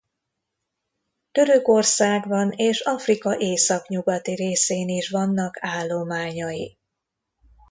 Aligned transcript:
Törökországban 1.31 2.51
és 2.51 2.79
Afrika 2.79 3.37
északnyugati 3.37 4.33
részén 4.35 4.87
is 4.87 5.09
vannak 5.09 5.55
állományai. 5.59 6.77